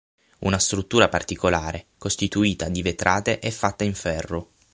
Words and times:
Una 0.39 0.57
struttura 0.57 1.09
particolare 1.09 1.85
costituita 1.99 2.69
di 2.69 2.81
vetrate 2.81 3.37
e 3.37 3.51
fatta 3.51 3.83
in 3.83 3.93
ferro. 3.93 4.49